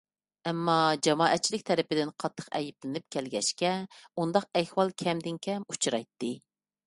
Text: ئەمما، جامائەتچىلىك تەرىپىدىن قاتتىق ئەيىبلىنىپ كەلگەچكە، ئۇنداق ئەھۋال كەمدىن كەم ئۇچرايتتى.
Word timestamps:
ئەمما، 0.49 0.75
جامائەتچىلىك 1.07 1.65
تەرىپىدىن 1.67 2.13
قاتتىق 2.23 2.47
ئەيىبلىنىپ 2.59 3.05
كەلگەچكە، 3.17 3.75
ئۇنداق 4.23 4.49
ئەھۋال 4.61 4.95
كەمدىن 5.05 5.41
كەم 5.49 5.69
ئۇچرايتتى. 5.75 6.33